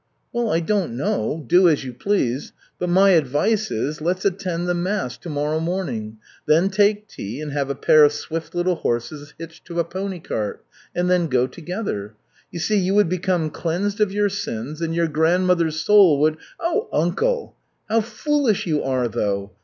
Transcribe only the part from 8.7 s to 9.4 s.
horses